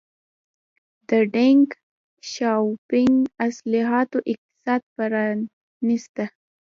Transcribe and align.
د 1.09 1.11
ډینګ 1.33 1.67
شیاوپینګ 2.31 3.17
اصلاحاتو 3.47 4.17
اقتصاد 4.31 4.81
پرانیسته. 4.95 6.25